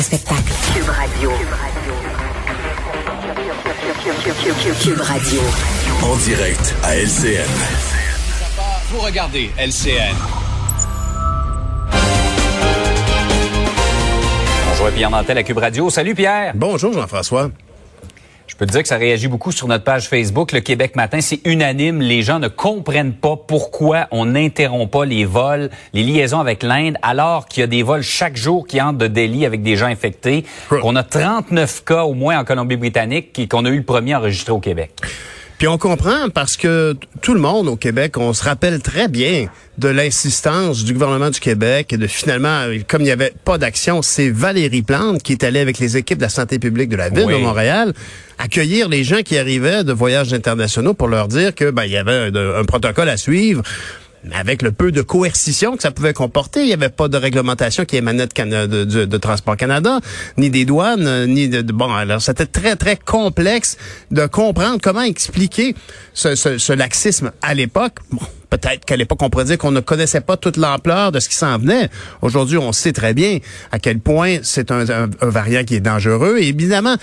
un 0.00 0.02
spectacle. 0.02 0.52
Cube 0.72 0.88
Radio. 0.88 1.30
Cube 4.82 5.00
Radio. 5.00 5.40
En 6.02 6.16
direct 6.16 6.74
à 6.82 6.96
LCN. 6.96 7.44
Vous 8.90 9.00
regardez 9.00 9.50
LCN. 9.58 10.16
Bonjour, 14.70 14.90
Pierre 14.94 15.10
Nantel 15.10 15.36
à 15.36 15.42
Cube 15.42 15.58
Radio. 15.58 15.90
Salut 15.90 16.14
Pierre. 16.14 16.52
Bonjour 16.54 16.94
Jean-François. 16.94 17.50
Je 18.60 18.66
peux 18.66 18.68
te 18.68 18.72
dire 18.72 18.82
que 18.82 18.88
ça 18.88 18.98
réagit 18.98 19.26
beaucoup 19.26 19.52
sur 19.52 19.68
notre 19.68 19.84
page 19.84 20.06
Facebook. 20.06 20.52
Le 20.52 20.60
Québec 20.60 20.94
Matin, 20.94 21.22
c'est 21.22 21.40
unanime. 21.46 22.02
Les 22.02 22.20
gens 22.20 22.38
ne 22.38 22.48
comprennent 22.48 23.14
pas 23.14 23.34
pourquoi 23.34 24.06
on 24.10 24.26
n'interrompt 24.26 24.92
pas 24.92 25.06
les 25.06 25.24
vols, 25.24 25.70
les 25.94 26.02
liaisons 26.02 26.40
avec 26.40 26.62
l'Inde, 26.62 26.98
alors 27.00 27.46
qu'il 27.46 27.62
y 27.62 27.64
a 27.64 27.66
des 27.66 27.82
vols 27.82 28.02
chaque 28.02 28.36
jour 28.36 28.66
qui 28.66 28.78
entrent 28.78 28.98
de 28.98 29.06
Delhi 29.06 29.46
avec 29.46 29.62
des 29.62 29.76
gens 29.76 29.86
infectés. 29.86 30.44
On 30.82 30.94
a 30.94 31.02
39 31.02 31.84
cas 31.86 32.02
au 32.02 32.12
moins 32.12 32.38
en 32.38 32.44
Colombie-Britannique 32.44 33.38
et 33.38 33.48
qu'on 33.48 33.64
a 33.64 33.70
eu 33.70 33.78
le 33.78 33.82
premier 33.82 34.14
enregistré 34.14 34.52
au 34.52 34.60
Québec. 34.60 34.90
Puis 35.60 35.68
on 35.68 35.76
comprend 35.76 36.30
parce 36.32 36.56
que 36.56 36.96
tout 37.20 37.34
le 37.34 37.40
monde 37.40 37.68
au 37.68 37.76
Québec, 37.76 38.16
on 38.16 38.32
se 38.32 38.42
rappelle 38.42 38.80
très 38.80 39.08
bien 39.08 39.48
de 39.76 39.88
l'insistance 39.88 40.84
du 40.84 40.94
gouvernement 40.94 41.28
du 41.28 41.38
Québec 41.38 41.92
et 41.92 41.98
de 41.98 42.06
finalement, 42.06 42.64
comme 42.88 43.02
il 43.02 43.04
n'y 43.04 43.10
avait 43.10 43.34
pas 43.44 43.58
d'action, 43.58 44.00
c'est 44.00 44.30
Valérie 44.30 44.80
Plante 44.80 45.22
qui 45.22 45.32
est 45.32 45.44
allée 45.44 45.60
avec 45.60 45.78
les 45.78 45.98
équipes 45.98 46.16
de 46.16 46.22
la 46.22 46.30
santé 46.30 46.58
publique 46.58 46.88
de 46.88 46.96
la 46.96 47.10
ville 47.10 47.26
de 47.26 47.36
Montréal 47.36 47.92
accueillir 48.38 48.88
les 48.88 49.04
gens 49.04 49.20
qui 49.20 49.36
arrivaient 49.36 49.84
de 49.84 49.92
voyages 49.92 50.32
internationaux 50.32 50.94
pour 50.94 51.08
leur 51.08 51.28
dire 51.28 51.54
que 51.54 51.70
ben, 51.70 51.84
il 51.84 51.90
y 51.90 51.98
avait 51.98 52.30
un 52.34 52.64
protocole 52.64 53.10
à 53.10 53.18
suivre 53.18 53.62
avec 54.32 54.62
le 54.62 54.72
peu 54.72 54.92
de 54.92 55.02
coercition 55.02 55.76
que 55.76 55.82
ça 55.82 55.90
pouvait 55.90 56.12
comporter, 56.12 56.60
il 56.60 56.66
n'y 56.66 56.72
avait 56.72 56.88
pas 56.88 57.08
de 57.08 57.16
réglementation 57.16 57.84
qui 57.84 57.96
émanait 57.96 58.26
de, 58.26 58.84
de, 58.84 59.04
de, 59.04 59.16
Transport 59.16 59.56
Canada, 59.56 60.00
ni 60.36 60.50
des 60.50 60.64
douanes, 60.64 61.06
euh, 61.06 61.26
ni 61.26 61.48
de, 61.48 61.62
bon. 61.72 61.92
Alors 61.92 62.20
c'était 62.20 62.46
très 62.46 62.76
très 62.76 62.96
complexe 62.96 63.76
de 64.10 64.26
comprendre 64.26 64.78
comment 64.82 65.02
expliquer 65.02 65.74
ce, 66.14 66.34
ce, 66.34 66.58
ce 66.58 66.72
laxisme 66.72 67.32
à 67.42 67.54
l'époque. 67.54 67.96
Bon, 68.10 68.20
peut-être 68.50 68.84
qu'à 68.84 68.96
l'époque, 68.96 69.22
on 69.22 69.30
pourrait 69.30 69.44
dire 69.44 69.58
qu'on 69.58 69.70
ne 69.70 69.80
connaissait 69.80 70.20
pas 70.20 70.36
toute 70.36 70.56
l'ampleur 70.56 71.12
de 71.12 71.20
ce 71.20 71.28
qui 71.28 71.36
s'en 71.36 71.56
venait. 71.58 71.88
Aujourd'hui, 72.20 72.58
on 72.58 72.72
sait 72.72 72.92
très 72.92 73.14
bien 73.14 73.38
à 73.72 73.78
quel 73.78 74.00
point 74.00 74.38
c'est 74.42 74.70
un, 74.70 74.84
variant 75.20 75.64
qui 75.64 75.76
est 75.76 75.80
dangereux. 75.80 76.38
Et 76.40 76.48
évidemment, 76.48 76.96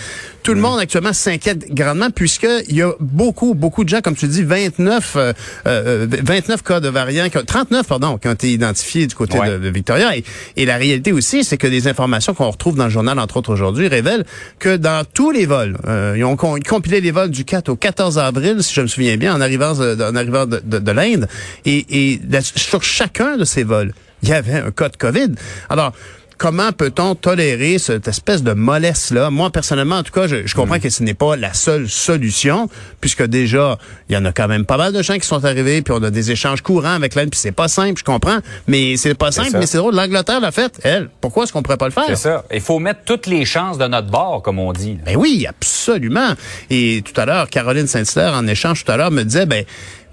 tout 0.43 0.53
le 0.53 0.59
monde 0.59 0.79
actuellement 0.79 1.13
s'inquiète 1.13 1.73
grandement 1.73 2.09
puisqu'il 2.09 2.75
y 2.75 2.81
a 2.81 2.91
beaucoup, 2.99 3.53
beaucoup 3.53 3.83
de 3.83 3.89
gens, 3.89 4.01
comme 4.01 4.15
tu 4.15 4.27
dis, 4.27 4.43
29, 4.43 5.13
euh, 5.15 5.33
29 5.65 6.49
euh, 6.49 6.63
cas 6.63 6.79
de 6.79 6.89
variants, 6.89 7.27
39, 7.29 7.87
pardon, 7.87 8.17
qui 8.17 8.27
ont 8.27 8.33
été 8.33 8.51
identifiés 8.51 9.07
du 9.07 9.15
côté 9.15 9.37
de, 9.39 9.69
Victoria. 9.69 10.11
Et, 10.55 10.65
la 10.65 10.75
réalité 10.75 11.13
aussi, 11.13 11.45
c'est 11.45 11.57
que 11.57 11.67
des 11.67 11.87
informations 11.87 12.33
qu'on 12.33 12.49
retrouve 12.49 12.75
dans 12.75 12.85
le 12.85 12.89
journal, 12.89 13.17
entre 13.19 13.37
autres 13.37 13.53
aujourd'hui, 13.53 13.87
révèlent 13.87 14.25
que 14.59 14.75
dans 14.75 15.05
tous 15.05 15.31
les 15.31 15.45
vols, 15.45 15.77
euh, 15.87 16.15
ils 16.17 16.25
ont 16.25 16.35
compilé 16.35 16.99
les 16.99 17.11
vols 17.11 17.29
du 17.29 17.45
4 17.45 17.69
au 17.69 17.77
14 17.77 18.17
avril, 18.19 18.61
si 18.61 18.73
je 18.73 18.81
me 18.81 18.87
souviens 18.87 19.15
bien, 19.15 19.33
en 19.33 19.39
arrivant, 19.39 19.73
en 19.73 20.15
arrivant 20.15 20.45
de, 20.45 20.59
de 20.59 20.91
l'Inde, 20.91 21.27
et, 21.65 22.13
et 22.13 22.21
sur 22.41 22.83
chacun 22.83 23.37
de 23.37 23.45
ces 23.45 23.63
vols, 23.63 23.93
il 24.23 24.29
y 24.29 24.33
avait 24.33 24.59
un 24.59 24.71
cas 24.71 24.89
de 24.89 24.97
COVID. 24.97 25.35
Alors, 25.69 25.93
comment 26.37 26.71
peut-on 26.71 27.15
tolérer 27.15 27.79
cette 27.79 28.07
espèce 28.07 28.43
de 28.43 28.53
mollesse-là? 28.53 29.29
Moi, 29.29 29.49
personnellement, 29.49 29.97
en 29.97 30.03
tout 30.03 30.11
cas, 30.11 30.27
je, 30.27 30.53
comprends 30.53 30.75
mm. 30.75 30.79
que 30.79 30.89
ce 30.89 31.03
n'est 31.03 31.13
pas 31.13 31.35
la 31.35 31.53
seule 31.53 31.89
solution, 31.89 32.69
puisque 33.01 33.23
déjà, 33.23 33.77
il 34.09 34.15
y 34.15 34.17
en 34.17 34.25
a 34.25 34.31
quand 34.31 34.47
même 34.47 34.65
pas 34.65 34.77
mal 34.77 34.93
de 34.93 35.01
gens 35.01 35.15
qui 35.15 35.27
sont 35.27 35.43
arrivés, 35.45 35.81
puis 35.81 35.93
on 35.97 36.03
a 36.03 36.11
des 36.11 36.31
échanges 36.31 36.61
courants 36.61 36.93
avec 36.93 37.15
l'Inde, 37.15 37.29
puis 37.29 37.39
c'est 37.39 37.51
pas 37.51 37.67
simple, 37.67 37.99
je 37.99 38.03
comprends, 38.03 38.39
mais 38.67 38.97
c'est 38.97 39.15
pas 39.15 39.31
simple, 39.31 39.51
mais 39.53 39.65
c'est 39.65 39.77
drôle. 39.77 39.95
L'Angleterre 39.95 40.39
l'a 40.39 40.51
fait, 40.51 40.79
elle. 40.83 41.09
Pourquoi 41.21 41.43
est-ce 41.43 41.53
qu'on 41.53 41.63
pourrait 41.63 41.77
pas 41.77 41.87
le 41.87 41.91
faire? 41.91 42.05
C'est 42.07 42.15
ça. 42.15 42.43
Il 42.53 42.61
faut 42.61 42.79
mettre 42.79 43.01
toutes 43.05 43.27
les 43.27 43.45
chances 43.45 43.77
de 43.77 43.87
notre 43.87 44.09
bord, 44.09 44.41
comme 44.41 44.59
on 44.59 44.73
dit. 44.73 44.97
Ben 45.05 45.15
oui, 45.15 45.45
absolument. 45.47 46.33
Et 46.69 47.03
tout 47.03 47.19
à 47.19 47.25
l'heure, 47.25 47.49
Caroline 47.49 47.87
Saint-Hilaire, 47.87 48.33
en 48.33 48.47
échange 48.47 48.85
tout 48.85 48.91
à 48.91 48.97
l'heure, 48.97 49.11
me 49.11 49.23
disait, 49.23 49.45
ben, 49.45 49.65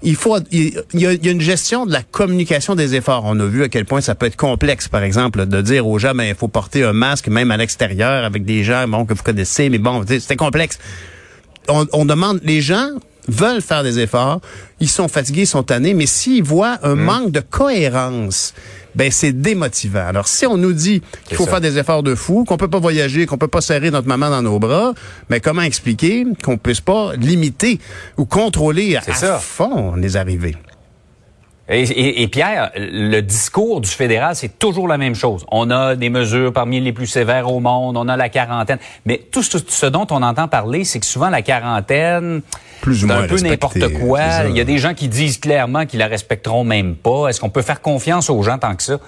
il 0.05 0.15
faut, 0.15 0.37
il 0.51 0.81
y, 0.93 1.05
a, 1.07 1.11
une 1.11 1.41
gestion 1.41 1.85
de 1.85 1.91
la 1.91 2.03
communication 2.03 2.75
des 2.75 2.95
efforts. 2.95 3.23
On 3.25 3.39
a 3.39 3.45
vu 3.45 3.63
à 3.63 3.69
quel 3.69 3.85
point 3.85 4.01
ça 4.01 4.13
peut 4.15 4.27
être 4.27 4.35
complexe, 4.35 4.87
par 4.87 5.03
exemple, 5.03 5.45
de 5.47 5.61
dire 5.61 5.87
aux 5.87 5.97
gens, 5.97 6.13
ben, 6.13 6.23
il 6.23 6.35
faut 6.35 6.47
porter 6.47 6.83
un 6.83 6.93
masque 6.93 7.27
même 7.27 7.49
à 7.49 7.57
l'extérieur 7.57 8.23
avec 8.23 8.45
des 8.45 8.63
gens, 8.63 8.87
bon, 8.87 9.05
que 9.05 9.15
vous 9.15 9.23
connaissez, 9.23 9.69
mais 9.69 9.79
bon, 9.79 10.03
c'était 10.07 10.35
complexe. 10.35 10.77
On, 11.67 11.87
on 11.91 12.05
demande, 12.05 12.39
les 12.43 12.61
gens 12.61 12.89
veulent 13.27 13.61
faire 13.61 13.83
des 13.83 13.99
efforts, 13.99 14.41
ils 14.79 14.89
sont 14.89 15.07
fatigués, 15.07 15.41
ils 15.41 15.47
sont 15.47 15.63
tannés, 15.63 15.93
mais 15.93 16.05
s'ils 16.05 16.43
voient 16.43 16.77
un 16.83 16.95
hmm. 16.95 16.99
manque 17.01 17.31
de 17.31 17.39
cohérence, 17.39 18.53
ben 18.95 19.11
c'est 19.11 19.33
démotivant. 19.33 20.07
Alors 20.07 20.27
si 20.27 20.45
on 20.45 20.57
nous 20.57 20.73
dit 20.73 21.01
qu'il 21.27 21.37
faut 21.37 21.45
faire 21.45 21.61
des 21.61 21.77
efforts 21.77 22.03
de 22.03 22.15
fou, 22.15 22.45
qu'on 22.45 22.57
peut 22.57 22.69
pas 22.69 22.79
voyager, 22.79 23.25
qu'on 23.25 23.37
peut 23.37 23.47
pas 23.47 23.61
serrer 23.61 23.91
notre 23.91 24.07
maman 24.07 24.29
dans 24.29 24.41
nos 24.41 24.59
bras, 24.59 24.93
mais 25.29 25.39
comment 25.39 25.61
expliquer 25.61 26.25
qu'on 26.43 26.57
puisse 26.57 26.81
pas 26.81 27.13
limiter 27.15 27.79
ou 28.17 28.25
contrôler 28.25 28.95
à 28.95 29.01
fond 29.39 29.95
les 29.95 30.15
arrivées? 30.15 30.55
Et, 31.67 32.27
Pierre, 32.27 32.71
le 32.75 33.21
discours 33.21 33.81
du 33.81 33.89
fédéral, 33.89 34.35
c'est 34.35 34.59
toujours 34.59 34.87
la 34.87 34.99
même 34.99 35.15
chose. 35.15 35.45
On 35.51 35.71
a 35.71 35.95
des 35.95 36.11
mesures 36.11 36.53
parmi 36.53 36.79
les 36.79 36.93
plus 36.93 37.07
sévères 37.07 37.51
au 37.51 37.59
monde, 37.59 37.97
on 37.97 38.07
a 38.07 38.15
la 38.15 38.29
quarantaine. 38.29 38.77
Mais 39.05 39.17
tout 39.31 39.41
ce, 39.41 39.85
dont 39.87 40.05
on 40.11 40.21
entend 40.21 40.47
parler, 40.47 40.83
c'est 40.83 40.99
que 40.99 41.07
souvent 41.07 41.29
la 41.29 41.41
quarantaine, 41.41 42.43
c'est 42.83 43.11
un 43.11 43.27
peu 43.27 43.39
n'importe 43.39 43.93
quoi. 43.93 44.19
Il 44.47 44.55
y 44.55 44.61
a 44.61 44.63
des 44.63 44.77
gens 44.77 44.93
qui 44.93 45.07
disent 45.07 45.39
clairement 45.39 45.87
qu'ils 45.87 45.99
la 45.99 46.07
respecteront 46.07 46.63
même 46.63 46.95
pas. 46.95 47.29
Est-ce 47.29 47.39
qu'on 47.39 47.49
peut 47.49 47.63
faire 47.63 47.81
confiance 47.81 48.29
aux 48.29 48.43
gens 48.43 48.59
tant 48.59 48.75
que 48.75 48.83
ça? 48.83 48.99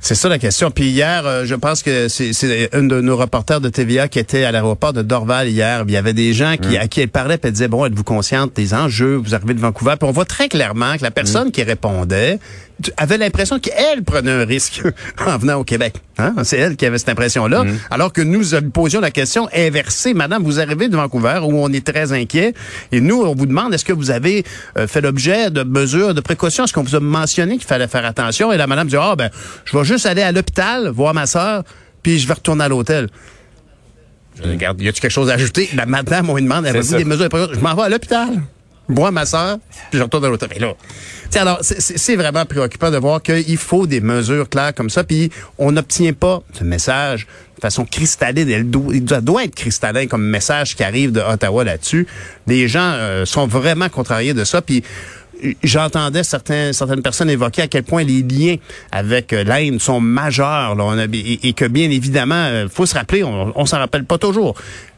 C'est 0.00 0.14
ça 0.14 0.28
la 0.28 0.38
question. 0.38 0.70
Puis 0.70 0.86
hier, 0.86 1.26
euh, 1.26 1.44
je 1.44 1.54
pense 1.54 1.82
que 1.82 2.08
c'est 2.08 2.74
un 2.74 2.82
de 2.82 3.00
nos 3.00 3.16
reporters 3.16 3.60
de 3.60 3.68
TVA 3.68 4.08
qui 4.08 4.18
était 4.18 4.44
à 4.44 4.52
l'aéroport 4.52 4.94
de 4.94 5.02
Dorval 5.02 5.48
hier. 5.48 5.84
Il 5.86 5.92
y 5.92 5.96
avait 5.96 6.14
des 6.14 6.32
gens 6.32 6.56
qui, 6.56 6.76
mm. 6.76 6.80
à 6.80 6.88
qui 6.88 7.02
elle 7.02 7.08
parlait, 7.08 7.36
puis 7.36 7.48
elle 7.48 7.52
disait, 7.52 7.68
bon, 7.68 7.84
êtes-vous 7.84 8.04
consciente 8.04 8.56
des 8.56 8.72
enjeux? 8.72 9.16
Vous 9.16 9.34
arrivez 9.34 9.54
de 9.54 9.60
Vancouver? 9.60 9.94
Puis 9.98 10.08
on 10.08 10.12
voit 10.12 10.24
très 10.24 10.48
clairement 10.48 10.96
que 10.96 11.02
la 11.02 11.10
personne 11.10 11.48
mm. 11.48 11.52
qui 11.52 11.62
répondait 11.62 12.38
avait 12.96 13.18
l'impression 13.18 13.58
qu'elle 13.58 14.02
prenait 14.04 14.30
un 14.30 14.44
risque 14.44 14.82
en 15.26 15.38
venant 15.38 15.56
au 15.56 15.64
Québec. 15.64 15.94
Hein? 16.18 16.34
C'est 16.44 16.58
elle 16.58 16.76
qui 16.76 16.86
avait 16.86 16.98
cette 16.98 17.08
impression-là. 17.08 17.64
Mm. 17.64 17.78
Alors 17.90 18.12
que 18.12 18.20
nous 18.20 18.42
posions 18.72 19.00
la 19.00 19.10
question 19.10 19.48
inversée. 19.54 20.14
Madame, 20.14 20.42
vous 20.42 20.60
arrivez 20.60 20.88
de 20.88 20.96
Vancouver 20.96 21.40
où 21.42 21.58
on 21.58 21.72
est 21.72 21.86
très 21.86 22.12
inquiet. 22.12 22.54
Et 22.92 23.00
nous, 23.00 23.22
on 23.22 23.34
vous 23.34 23.46
demande, 23.46 23.74
est-ce 23.74 23.84
que 23.84 23.92
vous 23.92 24.10
avez 24.10 24.44
euh, 24.76 24.86
fait 24.86 25.00
l'objet 25.00 25.50
de 25.50 25.62
mesures 25.62 26.14
de 26.14 26.20
précaution? 26.20 26.64
Est-ce 26.64 26.72
qu'on 26.72 26.82
vous 26.82 26.96
a 26.96 27.00
mentionné 27.00 27.56
qu'il 27.56 27.66
fallait 27.66 27.88
faire 27.88 28.04
attention? 28.04 28.52
Et 28.52 28.56
la 28.56 28.66
madame 28.66 28.88
dit, 28.88 28.96
ah, 28.96 29.16
ben, 29.16 29.30
je 29.64 29.76
vais 29.76 29.84
juste 29.84 30.06
aller 30.06 30.22
à 30.22 30.32
l'hôpital 30.32 30.88
voir 30.88 31.14
ma 31.14 31.26
soeur, 31.26 31.64
puis 32.02 32.18
je 32.18 32.26
vais 32.26 32.34
retourner 32.34 32.64
à 32.64 32.68
l'hôtel. 32.68 33.08
Je 34.42 34.48
regarde, 34.48 34.80
y 34.80 34.88
a-tu 34.88 35.00
quelque 35.00 35.10
chose 35.10 35.28
à 35.28 35.34
ajouter? 35.34 35.68
La 35.74 35.86
madame, 35.86 36.30
on 36.30 36.36
lui 36.36 36.42
demande, 36.42 36.66
avez-vous 36.66 36.96
des 36.96 37.04
mesures 37.04 37.24
de 37.24 37.28
précaution? 37.28 37.54
Je 37.54 37.60
m'en 37.60 37.74
vais 37.74 37.82
à 37.82 37.88
l'hôpital 37.88 38.40
moi, 38.90 39.10
ma 39.10 39.26
soeur, 39.26 39.58
puis 39.90 39.98
je 39.98 40.02
retourne 40.02 40.22
dans 40.22 40.30
l'auto. 40.30 40.46
là, 40.58 40.74
alors, 41.36 41.58
c'est 41.62 42.16
vraiment 42.16 42.44
préoccupant 42.44 42.90
de 42.90 42.96
voir 42.96 43.22
qu'il 43.22 43.56
faut 43.56 43.86
des 43.86 44.00
mesures 44.00 44.48
claires 44.48 44.74
comme 44.74 44.90
ça, 44.90 45.04
puis 45.04 45.30
on 45.58 45.72
n'obtient 45.72 46.12
pas 46.12 46.42
ce 46.58 46.64
message 46.64 47.26
de 47.56 47.60
façon 47.60 47.84
cristalline. 47.84 48.48
Il 48.48 49.04
doit, 49.04 49.44
être 49.44 49.54
cristallin 49.54 50.06
comme 50.06 50.24
message 50.24 50.74
qui 50.74 50.82
arrive 50.82 51.12
de 51.12 51.20
Ottawa 51.20 51.64
là-dessus. 51.64 52.06
Les 52.46 52.68
gens 52.68 52.92
euh, 52.94 53.24
sont 53.24 53.46
vraiment 53.46 53.88
contrariés 53.88 54.34
de 54.34 54.44
ça, 54.44 54.60
puis 54.60 54.82
j'entendais 55.62 56.22
certaines 56.22 57.02
personnes 57.02 57.30
évoquer 57.30 57.62
à 57.62 57.66
quel 57.68 57.84
point 57.84 58.02
les 58.02 58.22
liens 58.22 58.56
avec 58.92 59.32
euh, 59.32 59.44
l'Inde 59.44 59.80
sont 59.80 60.00
majeurs 60.00 60.74
là, 60.74 60.84
on 60.84 60.98
a, 60.98 61.04
et, 61.04 61.52
que 61.52 61.64
bien 61.64 61.90
évidemment, 61.90 62.34
euh, 62.34 62.68
faut 62.68 62.86
se 62.86 62.94
rappeler, 62.94 63.24
on, 63.24 63.52
on 63.54 63.66
s'en 63.66 63.78
rappelle 63.78 64.04
pas 64.04 64.18
toujours, 64.18 64.54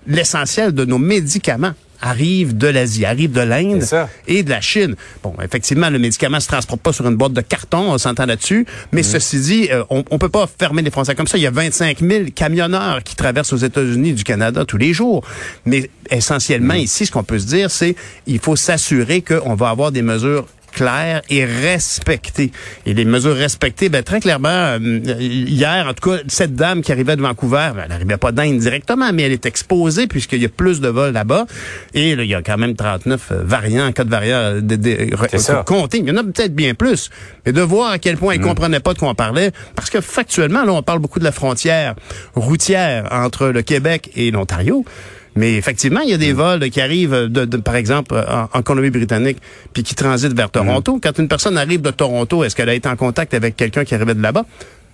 l'essentiel 0.06 0.72
de 0.72 0.84
nos 0.84 0.98
médicaments 0.98 1.74
arrive 2.02 2.56
de 2.56 2.66
l'Asie, 2.66 3.06
arrive 3.06 3.32
de 3.32 3.40
l'Inde 3.40 3.84
et 4.26 4.42
de 4.42 4.50
la 4.50 4.60
Chine. 4.60 4.96
Bon, 5.22 5.34
effectivement, 5.42 5.88
le 5.88 5.98
médicament 5.98 6.40
se 6.40 6.48
transporte 6.48 6.82
pas 6.82 6.92
sur 6.92 7.08
une 7.08 7.16
boîte 7.16 7.32
de 7.32 7.40
carton, 7.40 7.92
on 7.92 7.98
s'entend 7.98 8.26
là-dessus. 8.26 8.66
Mais 8.90 9.00
mm. 9.00 9.04
ceci 9.04 9.40
dit, 9.40 9.68
euh, 9.70 9.84
on, 9.88 10.04
on 10.10 10.18
peut 10.18 10.28
pas 10.28 10.46
fermer 10.58 10.82
les 10.82 10.90
frontières 10.90 11.16
comme 11.16 11.28
ça. 11.28 11.38
Il 11.38 11.42
y 11.42 11.46
a 11.46 11.50
25 11.50 12.00
000 12.00 12.24
camionneurs 12.34 13.02
qui 13.02 13.16
traversent 13.16 13.52
aux 13.52 13.58
États-Unis 13.58 14.12
du 14.12 14.24
Canada 14.24 14.64
tous 14.64 14.76
les 14.76 14.92
jours. 14.92 15.24
Mais 15.64 15.88
essentiellement, 16.10 16.74
mm. 16.74 16.78
ici, 16.78 17.06
ce 17.06 17.12
qu'on 17.12 17.24
peut 17.24 17.38
se 17.38 17.46
dire, 17.46 17.70
c'est 17.70 17.94
il 18.26 18.40
faut 18.40 18.56
s'assurer 18.56 19.22
qu'on 19.22 19.54
va 19.54 19.70
avoir 19.70 19.92
des 19.92 20.02
mesures 20.02 20.46
claires 20.72 21.22
et 21.30 21.44
respectées. 21.44 22.50
Et 22.86 22.94
les 22.94 23.04
mesures 23.04 23.36
respectées, 23.36 23.88
ben, 23.88 24.02
très 24.02 24.20
clairement, 24.20 24.48
euh, 24.48 24.78
hier, 25.18 25.86
en 25.88 25.94
tout 25.94 26.10
cas, 26.10 26.18
cette 26.28 26.54
dame 26.54 26.82
qui 26.82 26.90
arrivait 26.92 27.16
de 27.16 27.22
Vancouver, 27.22 27.70
ben, 27.74 27.82
elle 27.84 27.90
n'arrivait 27.90 28.16
pas 28.16 28.32
d'Inde 28.32 28.58
directement, 28.58 29.12
mais 29.12 29.22
elle 29.22 29.32
est 29.32 29.46
exposée 29.46 30.06
puisqu'il 30.06 30.42
y 30.42 30.46
a 30.46 30.48
plus 30.48 30.80
de 30.80 30.88
vols 30.88 31.12
là-bas. 31.12 31.46
Et 31.94 32.16
là, 32.16 32.24
il 32.24 32.30
y 32.30 32.34
a 32.34 32.42
quand 32.42 32.58
même 32.58 32.74
39 32.74 33.28
euh, 33.30 33.42
variants, 33.44 33.92
cas 33.92 34.04
de 34.04 34.10
variants 34.10 34.54
de, 34.54 34.76
de, 34.76 35.62
comptés. 35.64 35.98
Il 35.98 36.08
y 36.08 36.10
en 36.10 36.16
a 36.16 36.24
peut-être 36.24 36.54
bien 36.54 36.74
plus. 36.74 37.10
Mais 37.46 37.52
de 37.52 37.60
voir 37.60 37.92
à 37.92 37.98
quel 37.98 38.16
point 38.16 38.34
elle 38.34 38.40
ne 38.40 38.44
mm. 38.44 38.48
comprenait 38.48 38.80
pas 38.80 38.94
de 38.94 38.98
quoi 38.98 39.08
on 39.10 39.14
parlait, 39.14 39.52
parce 39.76 39.90
que 39.90 40.00
factuellement, 40.00 40.64
là, 40.64 40.72
on 40.72 40.82
parle 40.82 40.98
beaucoup 40.98 41.18
de 41.18 41.24
la 41.24 41.32
frontière 41.32 41.94
routière 42.34 43.08
entre 43.10 43.48
le 43.48 43.62
Québec 43.62 44.10
et 44.16 44.30
l'Ontario. 44.30 44.84
Mais 45.34 45.54
effectivement, 45.54 46.00
il 46.00 46.10
y 46.10 46.14
a 46.14 46.18
des 46.18 46.32
mm. 46.32 46.36
vols 46.36 46.70
qui 46.70 46.80
arrivent, 46.80 47.28
de, 47.28 47.56
par 47.56 47.76
exemple, 47.76 48.14
en, 48.52 48.62
Colombie-Britannique, 48.62 49.38
puis 49.72 49.82
qui 49.82 49.94
transitent 49.94 50.34
vers 50.34 50.50
Toronto. 50.50 50.96
Mm. 50.96 51.00
Quand 51.00 51.18
une 51.18 51.28
personne 51.28 51.56
arrive 51.56 51.80
de 51.80 51.90
Toronto, 51.90 52.44
est-ce 52.44 52.54
qu'elle 52.54 52.68
a 52.68 52.74
été 52.74 52.88
en 52.88 52.96
contact 52.96 53.34
avec 53.34 53.56
quelqu'un 53.56 53.84
qui 53.84 53.94
arrivait 53.94 54.14
de 54.14 54.22
là-bas? 54.22 54.44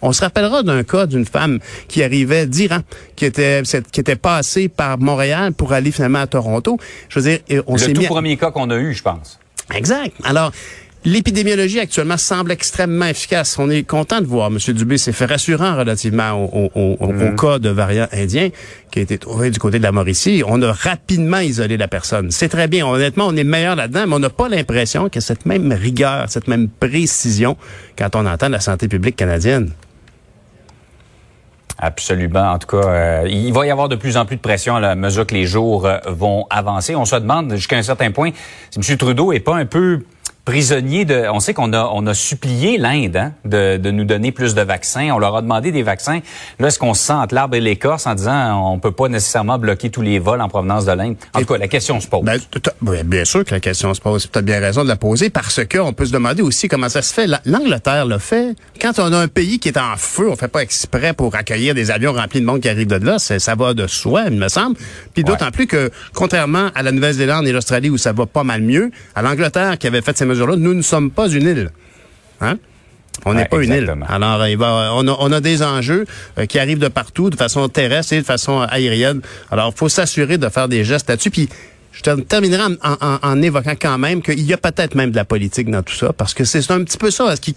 On 0.00 0.12
se 0.12 0.20
rappellera 0.20 0.62
d'un 0.62 0.85
cas 0.85 1.06
d'une 1.06 1.26
femme 1.26 1.58
qui 1.88 2.05
arrivait 2.05 2.46
d'Iran, 2.46 2.81
qui 3.17 3.25
était 3.25 3.62
qui 3.90 3.99
était 3.99 4.14
passée 4.14 4.69
par 4.69 4.96
Montréal 4.99 5.52
pour 5.52 5.73
aller 5.73 5.90
finalement 5.90 6.20
à 6.20 6.29
Toronto. 6.29 6.79
Je 7.08 7.19
veux 7.19 7.29
dire, 7.29 7.64
on 7.67 7.76
s'est 7.79 7.88
mis... 7.88 7.94
Le 7.94 8.00
tout 8.02 8.06
premier 8.06 8.37
cas 8.37 8.52
qu'on 8.52 8.70
a 8.70 8.76
eu, 8.76 8.94
je 8.94 9.02
pense. 9.02 9.40
Exact. 9.75 10.12
Alors, 10.23 10.52
L'épidémiologie 11.05 11.79
actuellement 11.79 12.17
semble 12.17 12.50
extrêmement 12.50 13.06
efficace. 13.06 13.56
On 13.59 13.71
est 13.71 13.85
content 13.85 14.21
de 14.21 14.27
voir. 14.27 14.49
M. 14.49 14.59
Dubé 14.75 14.99
s'est 14.99 15.12
fait 15.12 15.27
rassurant 15.27 15.77
relativement 15.77 16.33
au, 16.33 16.71
au, 16.75 16.97
au, 16.99 17.12
mm-hmm. 17.12 17.37
cas 17.37 17.59
de 17.61 17.69
variant 17.69 18.09
indien 18.12 18.49
qui 18.91 18.99
a 18.99 19.03
été 19.03 19.17
trouvé 19.17 19.50
du 19.50 19.61
côté 19.61 19.79
de 19.79 19.85
la 19.85 19.93
Mauricie. 19.93 20.43
On 20.47 20.61
a 20.61 20.73
rapidement 20.73 21.39
isolé 21.39 21.77
la 21.77 21.87
personne. 21.87 22.33
C'est 22.33 22.49
très 22.49 22.67
bien. 22.67 22.87
Honnêtement, 22.87 23.29
on 23.29 23.37
est 23.37 23.45
meilleur 23.45 23.77
là-dedans, 23.77 24.06
mais 24.09 24.15
on 24.17 24.19
n'a 24.19 24.31
pas 24.31 24.49
l'impression 24.49 25.09
que 25.09 25.21
cette 25.21 25.47
même 25.47 25.73
rigueur, 25.73 26.25
cette 26.29 26.49
même 26.49 26.69
précision 26.69 27.56
quand 27.97 28.17
on 28.17 28.27
entend 28.27 28.49
la 28.49 28.61
santé 28.61 28.89
publique 28.89 29.17
canadienne. 29.17 29.71
Absolument. 31.81 32.53
En 32.53 32.59
tout 32.59 32.67
cas, 32.67 32.89
euh, 32.89 33.29
il 33.31 33.53
va 33.53 33.65
y 33.65 33.71
avoir 33.71 33.89
de 33.89 33.95
plus 33.95 34.17
en 34.17 34.27
plus 34.27 34.35
de 34.35 34.41
pression 34.41 34.75
à 34.75 34.81
la 34.81 34.97
mesure 34.97 35.25
que 35.25 35.35
les 35.35 35.47
jours 35.47 35.87
euh, 35.87 35.99
vont 36.09 36.45
avancer. 36.50 36.97
On 36.97 37.05
se 37.05 37.15
demande 37.15 37.55
jusqu'à 37.55 37.77
un 37.77 37.83
certain 37.83 38.11
point 38.11 38.31
si 38.71 38.81
M. 38.81 38.99
Trudeau 38.99 39.33
est 39.33 39.39
pas 39.39 39.55
un 39.55 39.65
peu 39.65 40.03
prisonniers 40.49 41.05
de. 41.05 41.27
On 41.31 41.41
sait 41.41 41.53
qu'on 41.53 41.75
a 41.75 41.91
on 41.93 42.06
a 42.06 42.15
supplié 42.15 42.79
l'Inde 42.79 43.17
hein, 43.19 43.33
de, 43.45 43.77
de 43.77 43.91
nous 43.91 44.05
donner 44.05 44.33
plus 44.33 44.55
de 44.55 44.62
vaccins. 44.62 45.11
On 45.12 45.19
leur 45.19 45.37
a 45.37 45.43
demandé 45.43 45.73
des 45.73 45.83
vaccins. 45.83 46.21
Là, 46.59 46.69
est-ce 46.69 46.79
qu'on 46.79 46.95
se 46.95 47.05
sent 47.05 47.12
entre 47.12 47.35
l'arbre 47.35 47.55
et 47.55 47.61
l'écorce 47.61 48.06
en 48.06 48.15
disant 48.15 48.73
on 48.73 48.79
peut 48.79 48.93
pas 48.93 49.09
nécessairement 49.09 49.59
bloquer 49.59 49.91
tous 49.91 50.00
les 50.00 50.19
vols 50.19 50.41
en 50.41 50.49
provenance 50.49 50.87
de 50.87 50.93
l'Inde 50.93 51.17
En 51.35 51.41
tout 51.41 51.45
cas, 51.45 51.59
la 51.59 51.69
question 51.69 52.00
se 52.00 52.09
pose. 52.09 52.23
Ben, 52.25 52.41
bien 53.05 53.27
sûr 53.27 53.45
que 53.45 53.53
la 53.55 53.61
question 53.61 53.93
se 53.93 54.00
pose. 54.00 54.31
Tu 54.33 54.39
as 54.39 54.41
bien 54.41 54.59
raison 54.59 54.85
de 54.85 54.89
la 54.89 54.97
poser 54.97 55.29
parce 55.29 55.62
que 55.67 55.77
on 55.77 55.93
peut 55.93 56.06
se 56.06 56.12
demander 56.12 56.41
aussi 56.41 56.67
comment 56.67 56.89
ça 56.89 57.03
se 57.03 57.12
fait. 57.12 57.29
L'Angleterre 57.45 58.06
l'a 58.06 58.19
fait. 58.19 58.56
Quand 58.81 58.99
on 59.00 59.12
a 59.12 59.19
un 59.19 59.29
pays 59.29 59.59
qui 59.59 59.69
est 59.69 59.79
en 59.79 59.97
feu, 59.99 60.31
on 60.31 60.37
fait 60.37 60.49
pas 60.49 60.62
exprès 60.62 61.12
pour 61.12 61.35
accueillir 61.35 61.75
des 61.75 61.91
avions 61.91 62.15
remplis 62.15 62.41
de 62.41 62.47
monde 62.47 62.61
qui 62.61 62.71
arrive 62.71 62.87
de 62.87 63.05
là. 63.05 63.19
Ça 63.19 63.55
va 63.55 63.75
de 63.75 63.87
soi, 63.87 64.25
il 64.31 64.39
me 64.39 64.49
semble. 64.49 64.77
Puis 65.12 65.25
d'autant 65.25 65.50
plus 65.50 65.67
que, 65.67 65.91
contrairement 66.15 66.71
à 66.75 66.83
la 66.83 66.91
Nouvelle-Zélande 66.91 67.47
et 67.47 67.53
l'Australie 67.53 67.91
où 67.91 67.99
ça 67.99 68.12
va 68.12 68.25
pas 68.25 68.45
mal 68.45 68.62
mieux, 68.62 68.91
à 69.15 69.21
l'Angleterre 69.21 69.77
qui 69.77 69.87
avait 69.87 70.00
fait 70.00 70.17
ces 70.17 70.25
mesures 70.25 70.38
nous 70.38 70.75
ne 70.75 70.82
sommes 70.82 71.11
pas 71.11 71.29
une 71.29 71.46
île. 71.46 71.70
Hein? 72.40 72.58
On 73.25 73.35
n'est 73.35 73.46
pas 73.46 73.62
une 73.62 73.73
île. 73.73 73.94
Alors, 74.08 74.46
il 74.46 74.56
va, 74.56 74.90
on, 74.94 75.06
a, 75.08 75.17
on 75.19 75.32
a 75.32 75.40
des 75.40 75.62
enjeux 75.62 76.06
euh, 76.38 76.46
qui 76.46 76.58
arrivent 76.58 76.79
de 76.79 76.88
partout, 76.88 77.31
de 77.31 77.37
façon 77.37 77.69
terrestre 77.69 78.12
et 78.12 78.20
de 78.20 78.26
façon 78.26 78.61
aérienne. 78.61 79.20
Alors, 79.50 79.73
il 79.75 79.79
faut 79.79 79.88
s'assurer 79.88 80.38
de 80.38 80.49
faire 80.49 80.69
des 80.69 80.85
gestes 80.85 81.08
là-dessus. 81.08 81.31
Puis, 81.31 81.49
je 81.90 82.02
terminerai 82.02 82.76
en, 83.23 83.43
évoquant 83.43 83.75
quand 83.81 83.99
même 83.99 84.23
qu'il 84.23 84.43
y 84.43 84.52
a 84.52 84.56
peut-être 84.56 84.94
même 84.94 85.11
de 85.11 85.17
la 85.17 85.25
politique 85.25 85.69
dans 85.69 85.82
tout 85.82 85.94
ça, 85.94 86.12
parce 86.12 86.32
que 86.32 86.44
c'est 86.44 86.70
un 86.70 86.85
petit 86.85 86.99
peu 86.99 87.11
ça 87.11 87.35
qui, 87.40 87.55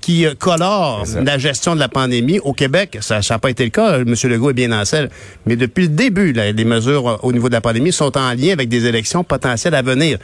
qui 0.00 0.24
euh, 0.24 0.34
colore 0.38 1.04
la 1.20 1.36
gestion 1.38 1.74
de 1.74 1.80
la 1.80 1.88
pandémie. 1.88 2.38
Au 2.38 2.52
Québec, 2.52 2.98
ça 3.00 3.20
n'a 3.28 3.38
pas 3.40 3.50
été 3.50 3.64
le 3.64 3.70
cas. 3.70 3.98
M. 3.98 4.14
Legault 4.24 4.50
est 4.50 4.54
bien 4.54 4.70
en 4.70 4.84
selle. 4.84 5.10
Mais 5.46 5.56
depuis 5.56 5.84
le 5.84 5.88
début, 5.88 6.32
les 6.32 6.64
mesures 6.64 7.08
euh, 7.08 7.16
au 7.22 7.32
niveau 7.32 7.48
de 7.48 7.54
la 7.54 7.60
pandémie 7.60 7.92
sont 7.92 8.16
en 8.16 8.34
lien 8.34 8.52
avec 8.52 8.68
des 8.68 8.86
élections 8.86 9.24
potentielles 9.24 9.74
à 9.74 9.82
venir. 9.82 10.18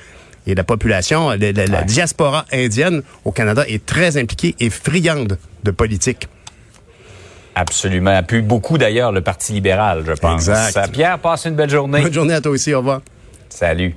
Et 0.48 0.54
la 0.54 0.64
population, 0.64 1.28
la, 1.30 1.84
diaspora 1.84 2.46
indienne 2.50 3.02
au 3.26 3.32
Canada 3.32 3.64
est 3.68 3.84
très 3.84 4.16
impliquée 4.16 4.56
et 4.58 4.70
friande 4.70 5.38
de 5.62 5.70
politique. 5.70 6.26
Absolument. 7.54 8.16
Appuie 8.16 8.40
beaucoup 8.40 8.78
d'ailleurs 8.78 9.12
le 9.12 9.20
Parti 9.20 9.52
libéral, 9.52 10.04
je 10.06 10.12
pense. 10.12 10.48
Exact. 10.48 10.90
Pierre, 10.90 11.18
passe 11.18 11.44
une 11.44 11.54
belle 11.54 11.68
journée. 11.68 12.00
Bonne 12.00 12.12
journée 12.14 12.34
à 12.34 12.40
toi 12.40 12.52
aussi. 12.52 12.72
Au 12.72 12.78
revoir. 12.78 13.02
Salut. 13.50 13.94